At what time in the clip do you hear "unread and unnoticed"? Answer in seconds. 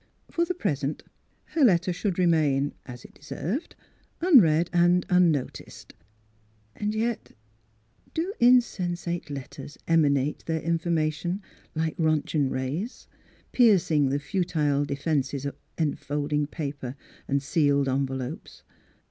4.19-5.93